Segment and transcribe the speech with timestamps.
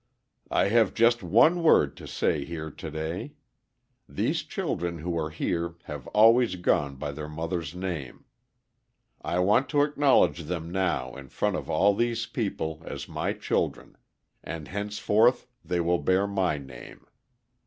[0.49, 3.33] "I have just one word to say here to day.
[4.09, 8.25] These children who are here have always gone by their mother's name.
[9.21, 13.95] I want to acknowledge them now in front of all these people as my children;
[14.43, 17.05] and henceforth they will bear my name.